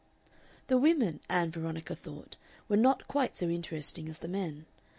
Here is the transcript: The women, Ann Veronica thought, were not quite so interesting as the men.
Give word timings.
The 0.65 0.79
women, 0.79 1.19
Ann 1.29 1.51
Veronica 1.51 1.95
thought, 1.95 2.35
were 2.67 2.75
not 2.75 3.07
quite 3.07 3.37
so 3.37 3.49
interesting 3.49 4.09
as 4.09 4.17
the 4.17 4.27
men. 4.27 4.65